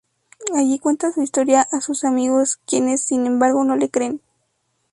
Allí 0.55 0.79
cuenta 0.79 1.11
su 1.11 1.21
historia 1.21 1.61
a 1.71 1.79
sus 1.79 2.03
amigos, 2.05 2.57
quienes 2.65 3.03
sin 3.05 3.27
embargo 3.27 3.63
no 3.63 3.75
le 3.75 3.91
creen. 3.91 4.19